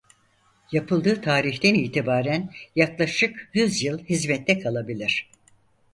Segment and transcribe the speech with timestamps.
[0.71, 5.29] Yapıldığı tarihten itibaren yaklaşık yüz yıl hizmette kalabilir.